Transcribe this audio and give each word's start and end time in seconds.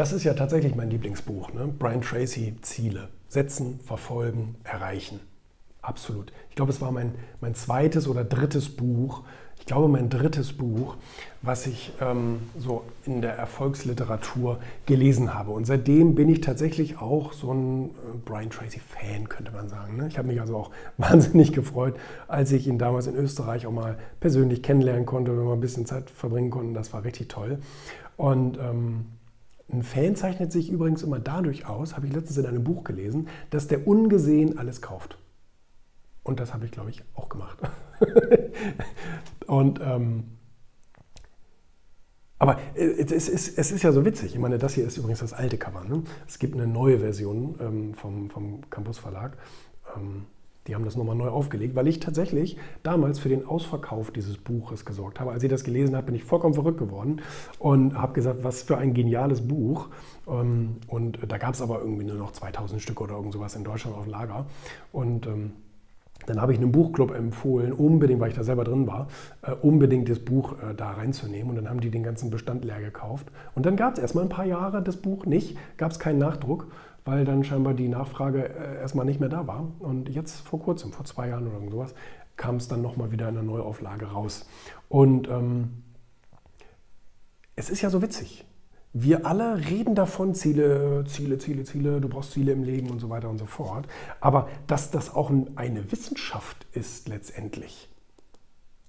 Das 0.00 0.14
ist 0.14 0.24
ja 0.24 0.32
tatsächlich 0.32 0.74
mein 0.74 0.88
Lieblingsbuch. 0.88 1.52
Ne? 1.52 1.68
Brian 1.78 2.00
Tracy, 2.00 2.56
Ziele. 2.62 3.10
Setzen, 3.28 3.80
verfolgen, 3.80 4.54
erreichen. 4.64 5.20
Absolut. 5.82 6.32
Ich 6.48 6.56
glaube, 6.56 6.72
es 6.72 6.80
war 6.80 6.90
mein, 6.90 7.14
mein 7.42 7.54
zweites 7.54 8.08
oder 8.08 8.24
drittes 8.24 8.70
Buch, 8.70 9.24
ich 9.58 9.66
glaube, 9.66 9.88
mein 9.88 10.08
drittes 10.08 10.54
Buch, 10.54 10.96
was 11.42 11.66
ich 11.66 11.92
ähm, 12.00 12.38
so 12.58 12.84
in 13.04 13.20
der 13.20 13.34
Erfolgsliteratur 13.34 14.60
gelesen 14.86 15.34
habe. 15.34 15.50
Und 15.50 15.66
seitdem 15.66 16.14
bin 16.14 16.30
ich 16.30 16.40
tatsächlich 16.40 16.96
auch 16.96 17.34
so 17.34 17.52
ein 17.52 17.84
äh, 17.84 17.90
Brian 18.24 18.48
Tracy-Fan, 18.48 19.28
könnte 19.28 19.52
man 19.52 19.68
sagen. 19.68 19.98
Ne? 19.98 20.08
Ich 20.08 20.16
habe 20.16 20.28
mich 20.28 20.40
also 20.40 20.56
auch 20.56 20.70
wahnsinnig 20.96 21.52
gefreut, 21.52 21.94
als 22.26 22.52
ich 22.52 22.66
ihn 22.66 22.78
damals 22.78 23.06
in 23.06 23.16
Österreich 23.16 23.66
auch 23.66 23.72
mal 23.72 23.98
persönlich 24.18 24.62
kennenlernen 24.62 25.04
konnte, 25.04 25.36
wenn 25.36 25.44
wir 25.44 25.52
ein 25.52 25.60
bisschen 25.60 25.84
Zeit 25.84 26.08
verbringen 26.08 26.48
konnten. 26.48 26.72
Das 26.72 26.94
war 26.94 27.04
richtig 27.04 27.28
toll. 27.28 27.58
Und 28.16 28.58
ähm, 28.58 29.04
ein 29.72 29.82
Fan 29.82 30.16
zeichnet 30.16 30.52
sich 30.52 30.70
übrigens 30.70 31.02
immer 31.02 31.18
dadurch 31.18 31.66
aus, 31.66 31.96
habe 31.96 32.06
ich 32.06 32.12
letztens 32.12 32.38
in 32.38 32.46
einem 32.46 32.64
Buch 32.64 32.84
gelesen, 32.84 33.28
dass 33.50 33.68
der 33.68 33.86
ungesehen 33.86 34.58
alles 34.58 34.82
kauft. 34.82 35.18
Und 36.22 36.40
das 36.40 36.52
habe 36.52 36.64
ich, 36.64 36.70
glaube 36.70 36.90
ich, 36.90 37.02
auch 37.14 37.28
gemacht. 37.28 37.58
und 39.46 39.80
ähm, 39.82 40.24
aber 42.38 42.58
es 42.74 43.28
ist, 43.28 43.58
es 43.58 43.70
ist 43.70 43.82
ja 43.82 43.92
so 43.92 44.06
witzig. 44.06 44.32
Ich 44.32 44.40
meine, 44.40 44.56
das 44.56 44.74
hier 44.74 44.86
ist 44.86 44.96
übrigens 44.96 45.20
das 45.20 45.34
alte 45.34 45.58
Cover. 45.58 45.84
Ne? 45.84 46.02
Es 46.26 46.38
gibt 46.38 46.54
eine 46.54 46.66
neue 46.66 47.00
Version 47.00 47.54
ähm, 47.60 47.94
vom, 47.94 48.30
vom 48.30 48.62
Campus 48.70 48.98
Verlag. 48.98 49.36
Ähm, 49.94 50.24
die 50.66 50.74
haben 50.74 50.84
das 50.84 50.96
nochmal 50.96 51.16
neu 51.16 51.28
aufgelegt, 51.28 51.74
weil 51.74 51.88
ich 51.88 52.00
tatsächlich 52.00 52.56
damals 52.82 53.18
für 53.18 53.28
den 53.28 53.46
Ausverkauf 53.46 54.10
dieses 54.10 54.36
Buches 54.36 54.84
gesorgt 54.84 55.18
habe. 55.18 55.32
Als 55.32 55.42
ich 55.42 55.50
das 55.50 55.64
gelesen 55.64 55.96
habe, 55.96 56.06
bin 56.06 56.14
ich 56.14 56.24
vollkommen 56.24 56.54
verrückt 56.54 56.78
geworden 56.78 57.22
und 57.58 57.96
habe 57.96 58.12
gesagt, 58.12 58.44
was 58.44 58.62
für 58.62 58.76
ein 58.76 58.92
geniales 58.92 59.46
Buch. 59.46 59.88
Ähm, 60.28 60.76
und 60.86 61.18
da 61.26 61.38
gab 61.38 61.54
es 61.54 61.62
aber 61.62 61.80
irgendwie 61.80 62.04
nur 62.04 62.16
noch 62.16 62.32
2000 62.32 62.80
Stück 62.80 63.00
oder 63.00 63.14
irgend 63.14 63.32
sowas 63.32 63.56
in 63.56 63.64
Deutschland 63.64 63.96
auf 63.96 64.06
Lager. 64.06 64.46
Und 64.92 65.26
ähm, 65.26 65.52
dann 66.26 66.40
habe 66.40 66.52
ich 66.52 66.58
einem 66.58 66.72
Buchclub 66.72 67.12
empfohlen, 67.12 67.72
unbedingt, 67.72 68.20
weil 68.20 68.30
ich 68.30 68.36
da 68.36 68.44
selber 68.44 68.64
drin 68.64 68.86
war, 68.86 69.08
äh, 69.42 69.52
unbedingt 69.52 70.08
das 70.08 70.18
Buch 70.18 70.52
äh, 70.62 70.74
da 70.76 70.90
reinzunehmen. 70.90 71.50
Und 71.50 71.56
dann 71.56 71.68
haben 71.68 71.80
die 71.80 71.90
den 71.90 72.02
ganzen 72.02 72.30
Bestand 72.30 72.64
leer 72.64 72.80
gekauft. 72.80 73.26
Und 73.54 73.66
dann 73.66 73.76
gab 73.76 73.94
es 73.94 73.98
erstmal 73.98 74.24
ein 74.24 74.30
paar 74.30 74.44
Jahre 74.44 74.82
das 74.82 74.96
Buch 74.96 75.24
nicht, 75.24 75.56
gab 75.78 75.92
es 75.92 75.98
keinen 75.98 76.18
Nachdruck, 76.18 76.68
weil 77.04 77.24
dann 77.24 77.44
scheinbar 77.44 77.74
die 77.74 77.88
Nachfrage 77.88 78.48
äh, 78.48 78.80
erstmal 78.80 79.06
nicht 79.06 79.20
mehr 79.20 79.28
da 79.28 79.46
war. 79.46 79.70
Und 79.78 80.08
jetzt 80.08 80.40
vor 80.40 80.60
kurzem, 80.60 80.92
vor 80.92 81.04
zwei 81.04 81.28
Jahren 81.28 81.46
oder 81.46 81.56
irgendwas, 81.56 81.94
kam 82.36 82.56
es 82.56 82.68
dann 82.68 82.82
nochmal 82.82 83.12
wieder 83.12 83.28
in 83.28 83.36
einer 83.36 83.46
Neuauflage 83.46 84.06
raus. 84.06 84.48
Und 84.88 85.28
ähm, 85.28 85.82
es 87.56 87.70
ist 87.70 87.82
ja 87.82 87.90
so 87.90 88.02
witzig. 88.02 88.46
Wir 88.92 89.24
alle 89.24 89.56
reden 89.68 89.94
davon, 89.94 90.34
Ziele, 90.34 91.04
Ziele, 91.06 91.38
Ziele, 91.38 91.64
Ziele, 91.64 92.00
du 92.00 92.08
brauchst 92.08 92.32
Ziele 92.32 92.52
im 92.52 92.64
Leben 92.64 92.90
und 92.90 92.98
so 92.98 93.08
weiter 93.08 93.28
und 93.28 93.38
so 93.38 93.46
fort. 93.46 93.86
Aber 94.20 94.48
dass 94.66 94.90
das 94.90 95.14
auch 95.14 95.30
eine 95.54 95.92
Wissenschaft 95.92 96.66
ist 96.72 97.08
letztendlich, 97.08 97.88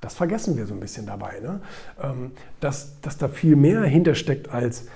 das 0.00 0.14
vergessen 0.14 0.56
wir 0.56 0.66
so 0.66 0.74
ein 0.74 0.80
bisschen 0.80 1.06
dabei. 1.06 1.40
Ne? 1.40 1.60
Ähm, 2.00 2.32
dass, 2.60 3.00
dass 3.00 3.18
da 3.18 3.28
viel 3.28 3.56
mehr 3.56 3.82
hintersteckt 3.82 4.48
als, 4.48 4.86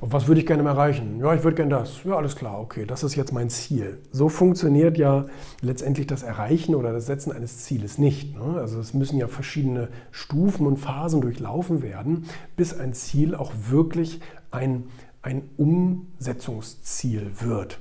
und 0.00 0.12
was 0.12 0.28
würde 0.28 0.40
ich 0.40 0.46
gerne 0.46 0.62
erreichen? 0.62 1.18
Ja, 1.20 1.34
ich 1.34 1.42
würde 1.42 1.56
gerne 1.56 1.70
das. 1.70 2.04
Ja, 2.04 2.16
alles 2.16 2.36
klar, 2.36 2.60
okay, 2.60 2.86
das 2.86 3.02
ist 3.02 3.16
jetzt 3.16 3.32
mein 3.32 3.50
Ziel. 3.50 3.98
So 4.12 4.28
funktioniert 4.28 4.96
ja 4.96 5.26
letztendlich 5.60 6.06
das 6.06 6.22
Erreichen 6.22 6.74
oder 6.74 6.92
das 6.92 7.06
Setzen 7.06 7.32
eines 7.32 7.64
Zieles 7.64 7.98
nicht. 7.98 8.36
Ne? 8.36 8.58
Also 8.58 8.78
es 8.78 8.94
müssen 8.94 9.18
ja 9.18 9.26
verschiedene 9.26 9.88
Stufen 10.10 10.66
und 10.66 10.76
Phasen 10.76 11.20
durchlaufen 11.20 11.82
werden, 11.82 12.26
bis 12.56 12.78
ein 12.78 12.92
Ziel 12.92 13.34
auch 13.34 13.52
wirklich 13.68 14.20
ein, 14.50 14.84
ein 15.22 15.42
Umsetzungsziel 15.56 17.32
wird. 17.40 17.80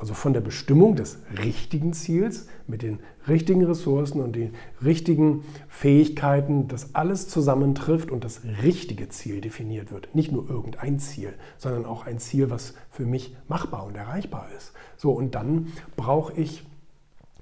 Also 0.00 0.14
von 0.14 0.32
der 0.32 0.40
Bestimmung 0.40 0.96
des 0.96 1.18
richtigen 1.44 1.92
Ziels 1.92 2.48
mit 2.66 2.80
den 2.80 3.00
richtigen 3.28 3.62
Ressourcen 3.62 4.22
und 4.22 4.34
den 4.34 4.54
richtigen 4.82 5.44
Fähigkeiten, 5.68 6.68
dass 6.68 6.94
alles 6.94 7.28
zusammentrifft 7.28 8.10
und 8.10 8.24
das 8.24 8.40
richtige 8.62 9.10
Ziel 9.10 9.42
definiert 9.42 9.92
wird. 9.92 10.14
Nicht 10.14 10.32
nur 10.32 10.48
irgendein 10.48 10.98
Ziel, 11.00 11.34
sondern 11.58 11.84
auch 11.84 12.06
ein 12.06 12.18
Ziel, 12.18 12.48
was 12.48 12.72
für 12.90 13.04
mich 13.04 13.36
machbar 13.46 13.84
und 13.84 13.94
erreichbar 13.94 14.48
ist. 14.56 14.72
So, 14.96 15.12
und 15.12 15.34
dann 15.34 15.66
brauche 15.96 16.32
ich 16.32 16.64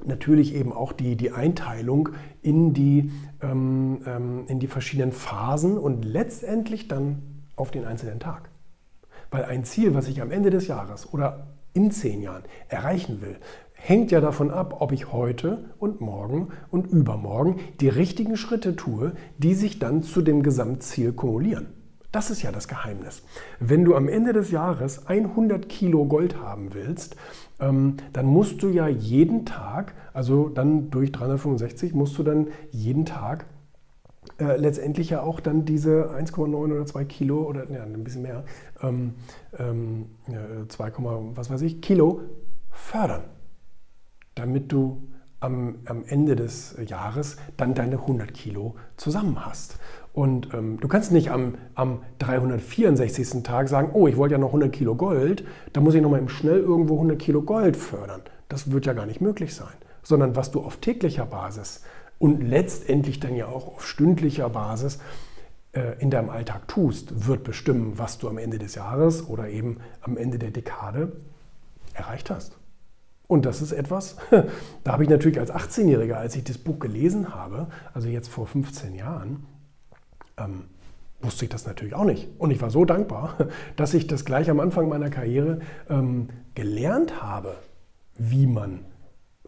natürlich 0.05 0.53
eben 0.53 0.73
auch 0.73 0.93
die, 0.93 1.15
die 1.15 1.31
Einteilung 1.31 2.09
in 2.43 2.75
die, 2.75 3.13
ähm, 3.41 4.01
ähm, 4.05 4.45
in 4.49 4.59
die 4.59 4.67
verschiedenen 4.67 5.13
Phasen 5.13 5.79
und 5.79 6.05
letztendlich 6.05 6.89
dann 6.89 7.23
auf 7.55 7.71
den 7.71 7.85
einzelnen 7.85 8.19
Tag. 8.19 8.51
Weil 9.31 9.45
ein 9.45 9.63
Ziel, 9.65 9.95
was 9.95 10.09
ich 10.09 10.21
am 10.21 10.33
Ende 10.33 10.51
des 10.51 10.67
Jahres 10.67 11.13
oder 11.13 11.47
in 11.79 11.93
zehn 11.93 12.23
Jahren 12.23 12.43
erreichen 12.67 13.21
will, 13.21 13.37
hängt 13.73 14.11
ja 14.11 14.21
davon 14.21 14.51
ab, 14.51 14.81
ob 14.81 14.91
ich 14.91 15.13
heute 15.13 15.71
und 15.79 16.01
morgen 16.01 16.49
und 16.73 16.89
übermorgen 16.89 17.61
die 17.81 17.89
richtigen 17.89 18.37
Schritte 18.37 18.75
tue, 18.75 19.13
die 19.39 19.55
sich 19.55 19.79
dann 19.79 20.03
zu 20.03 20.21
dem 20.21 20.43
Gesamtziel 20.43 21.13
kumulieren. 21.13 21.69
Das 22.11 22.31
ist 22.31 22.43
ja 22.43 22.51
das 22.51 22.67
Geheimnis. 22.67 23.23
Wenn 23.61 23.85
du 23.85 23.95
am 23.95 24.09
Ende 24.09 24.33
des 24.33 24.51
Jahres 24.51 25.07
100 25.07 25.69
Kilo 25.69 26.05
Gold 26.07 26.41
haben 26.41 26.75
willst, 26.75 27.15
ähm, 27.61 27.99
dann 28.13 28.27
musst 28.27 28.61
du 28.65 28.71
ja 28.71 28.89
jeden 28.89 29.47
Tag, 29.47 29.95
also 30.13 30.49
dann 30.49 30.91
durch 30.91 31.13
365, 31.13 31.95
musst 31.95 32.19
du 32.19 32.25
dann 32.25 32.49
jeden 32.73 33.05
Tag 33.05 33.47
äh, 34.39 34.57
letztendlich 34.57 35.11
ja 35.11 35.23
auch 35.23 35.41
dann 35.41 35.65
diese 35.65 36.11
1,9 36.11 36.55
oder 36.55 36.87
2 36.87 37.05
Kilo 37.05 37.43
oder 37.43 37.71
ja, 37.71 37.83
ein 37.83 38.05
bisschen 38.05 38.23
mehr, 38.23 38.45
ähm, 38.83 39.15
ähm, 39.59 40.07
2, 40.69 40.93
was 41.35 41.51
weiß 41.51 41.63
ich, 41.63 41.81
Kilo 41.81 42.21
fördern, 42.71 43.23
damit 44.35 44.73
du 44.73 45.09
am, 45.41 45.77
am, 45.87 46.05
Ende 46.07 46.37
des 46.37 46.77
Jahres 46.87 47.37
dann 47.57 47.75
deine 47.75 47.97
100 47.97 48.33
Kilo 48.35 48.75
zusammen 48.97 49.45
hast. 49.45 49.79
Und 50.13 50.53
ähm, 50.53 50.81
du 50.81 50.89
kannst 50.89 51.13
nicht 51.13 51.31
am, 51.31 51.55
am 51.75 52.03
364. 52.19 53.43
Tag 53.45 53.69
sagen, 53.69 53.91
oh, 53.93 54.09
ich 54.09 54.17
wollte 54.17 54.33
ja 54.35 54.39
noch 54.39 54.49
100 54.49 54.73
Kilo 54.73 54.97
Gold, 54.97 55.45
da 55.73 55.81
muss 55.81 55.95
ich 55.95 56.03
nochmal 56.03 56.21
im 56.21 56.29
Schnell 56.29 56.59
irgendwo 56.59 56.95
100 56.95 57.19
Kilo 57.19 57.43
Gold 57.43 57.77
fördern. 57.77 58.23
Das 58.49 58.73
wird 58.73 58.87
ja 58.87 58.95
gar 58.95 59.07
nicht 59.07 59.21
möglich 59.21 59.55
sein. 59.55 59.75
Sondern 60.03 60.35
was 60.35 60.51
du 60.51 60.61
auf 60.61 60.79
täglicher 60.79 61.27
Basis 61.27 61.83
und 62.19 62.43
letztendlich 62.43 63.21
dann 63.21 63.35
ja 63.35 63.47
auch 63.47 63.69
auf 63.69 63.87
stündlicher 63.87 64.49
Basis 64.51 64.99
äh, 65.73 66.01
in 66.01 66.11
deinem 66.11 66.31
Alltag 66.31 66.69
tust, 66.69 67.27
wird 67.27 67.45
bestimmen, 67.45 67.99
was 67.99 68.19
du 68.19 68.29
am 68.29 68.39
Ende 68.39 68.59
des 68.59 68.75
Jahres 68.75 69.29
oder 69.29 69.49
eben 69.49 69.79
am 70.01 70.17
Ende 70.17 70.39
der 70.39 70.51
Dekade 70.51 71.13
erreicht 71.95 72.31
hast. 72.31 72.57
Und 73.27 73.45
das 73.45 73.61
ist 73.61 73.73
etwas, 73.73 74.17
da 74.85 74.93
habe 74.93 75.05
ich 75.05 75.11
natürlich 75.11 75.39
als 75.39 75.53
18-Jähriger, 75.53 76.15
als 76.15 76.35
ich 76.35 76.45
das 76.45 76.59
Buch 76.59 76.79
gelesen 76.79 77.35
habe, 77.35 77.69
also 77.93 78.09
jetzt 78.09 78.29
vor 78.29 78.47
15 78.47 78.95
Jahren, 78.95 79.47
ähm, 80.39 80.65
wusste 81.21 81.45
ich 81.45 81.51
das 81.51 81.67
natürlich 81.67 81.95
auch 81.95 82.05
nicht. 82.05 82.29
Und 82.39 82.51
ich 82.51 82.63
war 82.63 82.71
so 82.71 82.85
dankbar, 82.85 83.37
dass 83.77 83.93
ich 83.95 84.07
das 84.07 84.25
gleich 84.25 84.51
am 84.51 84.61
Anfang 84.61 84.89
meiner 84.89 85.11
Karriere 85.11 85.61
ähm, 85.91 86.31
gelernt 86.55 87.23
habe, 87.23 87.57
wie 88.17 88.47
man 88.47 88.81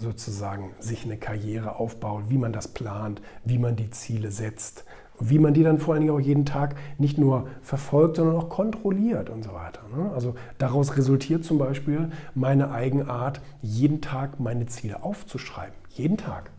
sozusagen 0.00 0.74
sich 0.80 1.04
eine 1.04 1.18
Karriere 1.18 1.76
aufbaut, 1.76 2.24
wie 2.28 2.38
man 2.38 2.52
das 2.52 2.68
plant, 2.68 3.20
wie 3.44 3.58
man 3.58 3.76
die 3.76 3.90
Ziele 3.90 4.30
setzt, 4.30 4.84
wie 5.20 5.38
man 5.38 5.52
die 5.52 5.62
dann 5.62 5.78
vor 5.78 5.94
allen 5.94 6.02
Dingen 6.02 6.14
auch 6.14 6.20
jeden 6.20 6.46
Tag 6.46 6.74
nicht 6.98 7.18
nur 7.18 7.48
verfolgt, 7.60 8.16
sondern 8.16 8.36
auch 8.36 8.48
kontrolliert 8.48 9.28
und 9.28 9.42
so 9.42 9.52
weiter. 9.52 9.82
Ne? 9.94 10.10
Also 10.12 10.34
daraus 10.58 10.96
resultiert 10.96 11.44
zum 11.44 11.58
Beispiel 11.58 12.10
meine 12.34 12.70
Eigenart, 12.72 13.42
jeden 13.60 14.00
Tag 14.00 14.40
meine 14.40 14.66
Ziele 14.66 15.02
aufzuschreiben. 15.02 15.74
Jeden 15.90 16.16
Tag. 16.16 16.50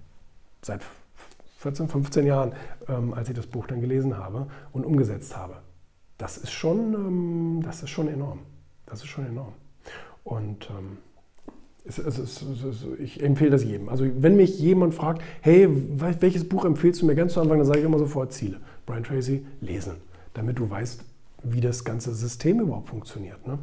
Seit 0.62 0.82
14, 1.58 1.88
15 1.88 2.26
Jahren, 2.26 2.54
ähm, 2.88 3.14
als 3.14 3.30
ich 3.30 3.36
das 3.36 3.48
Buch 3.48 3.66
dann 3.66 3.82
gelesen 3.82 4.18
habe 4.18 4.48
und 4.72 4.86
umgesetzt 4.86 5.36
habe. 5.36 5.58
Das 6.18 6.38
ist 6.38 6.52
schon, 6.52 6.94
ähm, 6.94 7.62
das 7.64 7.82
ist 7.82 7.90
schon 7.90 8.08
enorm. 8.08 8.40
Das 8.86 9.00
ist 9.00 9.08
schon 9.08 9.26
enorm. 9.26 9.54
Und 10.24 10.70
ähm, 10.70 10.98
es, 11.48 11.50
es, 11.50 11.50
es, 11.50 11.62
ich 13.00 13.24
empfehle 13.24 13.50
das 13.50 13.64
jedem. 13.64 13.90
Also 13.90 14.06
wenn 14.18 14.36
mich 14.36 14.60
jemand 14.60 14.94
fragt, 14.94 15.22
hey, 15.42 15.68
welches 16.22 16.48
Buch 16.48 16.66
empfiehlst 16.66 17.02
du 17.02 17.06
mir 17.06 17.16
ganz 17.16 17.34
zu 17.34 17.42
Anfang, 17.42 17.58
dann 17.58 17.66
sage 17.66 17.80
ich 17.80 17.86
immer 17.86 17.98
sofort 17.98 18.34
Ziele. 18.34 18.60
Brian 18.86 19.04
Tracy, 19.04 19.46
lesen, 19.62 19.94
damit 20.34 20.60
du 20.60 20.70
weißt, 20.70 21.04
wie 21.44 21.62
das 21.62 21.84
ganze 21.84 22.14
System 22.14 22.60
überhaupt 22.60 22.90
funktioniert. 22.90 23.46
Ne? 23.48 23.58